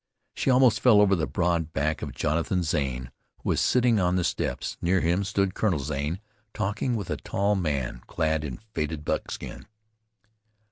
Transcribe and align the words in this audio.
She 0.33 0.49
almost 0.49 0.79
fell 0.79 0.99
over 0.99 1.15
the 1.15 1.27
broad 1.27 1.73
back 1.73 2.01
of 2.01 2.15
Jonathan 2.15 2.63
Zane 2.63 3.11
who 3.43 3.49
was 3.49 3.61
sitting 3.61 3.99
on 3.99 4.15
the 4.15 4.23
steps. 4.23 4.75
Near 4.81 4.99
him 4.99 5.23
stood 5.23 5.53
Colonel 5.53 5.77
Zane 5.77 6.19
talking 6.55 6.95
with 6.95 7.11
a 7.11 7.17
tall 7.17 7.53
man 7.55 8.01
clad 8.07 8.43
in 8.43 8.57
faded 8.73 9.05
buckskin. 9.05 9.67